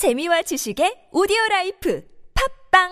재미와 0.00 0.40
지식의 0.40 1.12
오디오 1.12 1.36
라이프 1.50 2.02
팝빵! 2.72 2.88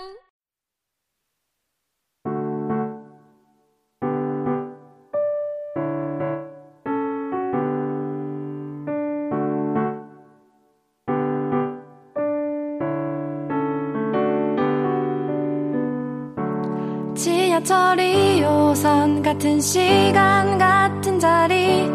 지하철 17.16 17.96
2호선 17.96 19.24
같은 19.24 19.58
시간 19.62 20.58
같은 20.58 21.18
자리. 21.18 21.88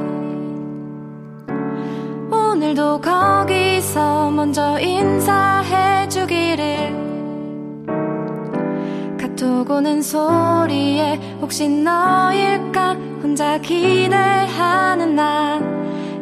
오늘도 2.32 3.00
거기서 3.02 4.32
먼저 4.32 4.80
오는 9.44 10.02
소리에 10.02 11.20
혹시 11.42 11.68
너일까? 11.68 12.94
혼자 13.22 13.58
기대하는 13.58 15.16
나. 15.16 15.60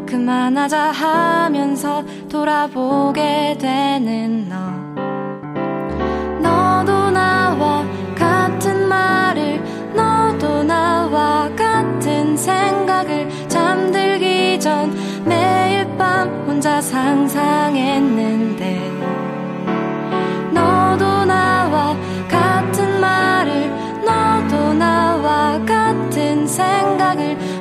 그만하자 0.06 0.92
하면서 0.92 2.04
돌아보게 2.30 3.58
되는 3.60 4.50
너. 4.50 4.56
너도 6.42 7.12
나와 7.12 7.86
같은 8.16 8.88
말을 8.88 9.62
너도 9.96 10.64
나와 10.64 11.50
같은 11.56 12.36
생각을 12.36 13.30
잠들기 13.48 14.60
전 14.60 14.92
매일 15.26 15.86
밤 15.98 16.28
혼자 16.48 16.82
상상했는데 16.82 18.82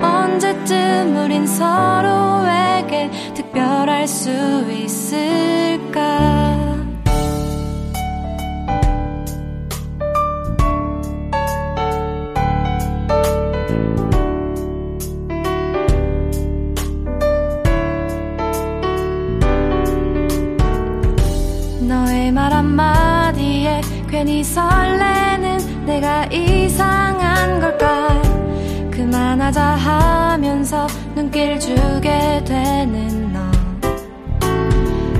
언제쯤 0.00 1.16
우린 1.16 1.46
서로에게 1.46 3.10
특별할 3.34 4.06
수 4.08 4.30
있을까? 4.70 6.00
너의 21.88 22.32
말 22.32 22.52
한마디에 22.52 23.80
괜히 24.08 24.44
설레 24.44 25.29
그만하자 29.50 29.62
하면서 29.62 30.86
눈길 31.14 31.58
주게 31.58 32.42
되는 32.44 33.32
너. 33.32 33.40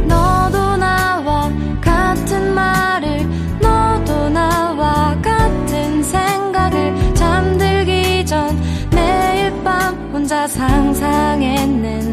너도 0.06 0.77
나와 0.77 1.50
같은 1.81 2.55
말을 2.55 3.28
너도 3.61 4.28
나와 4.31 5.17
같은 5.20 6.03
생각을 6.03 7.14
잠들기 7.14 8.25
전 8.25 8.56
매일 8.91 9.53
밤 9.64 9.95
혼자 10.12 10.47
상상했는 10.47 12.09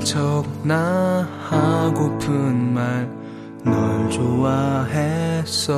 척 0.00 0.44
나 0.64 1.26
하고픈 1.48 2.74
말 2.74 3.08
널 3.64 4.10
좋아했어 4.10 5.72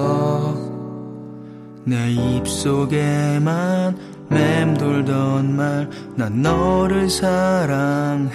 내 1.85 2.11
입속에만 2.13 3.97
맴돌던 4.29 5.57
말 5.57 5.89
난 6.21 6.43
너를 6.43 7.09
사랑해. 7.09 8.31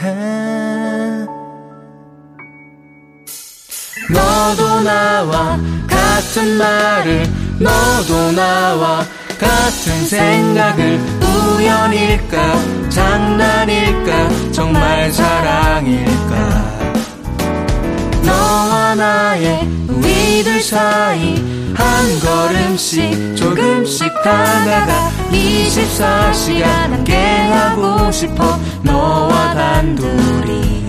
너도 4.12 4.82
나와 4.82 5.60
같은 5.88 6.58
말을 6.58 7.28
너도 7.60 8.32
나와 8.32 9.04
같은 9.40 10.06
생각을 10.08 11.00
나의 18.96 19.68
우리들 19.90 20.62
사이 20.62 21.36
한 21.74 22.20
걸음씩 22.20 23.36
조금씩 23.36 24.14
다가가 24.24 25.12
24시간 25.32 26.64
함께하고 26.64 28.12
싶어. 28.12 28.58
너와 28.84 29.54
단둘이 29.54 30.86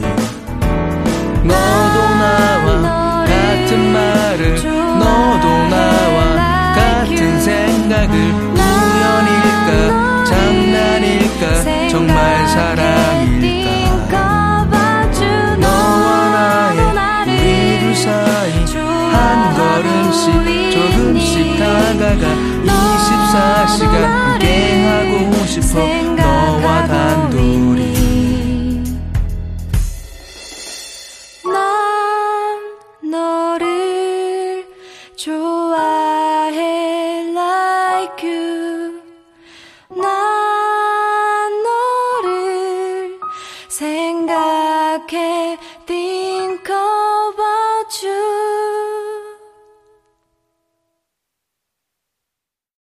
한 22.23 22.56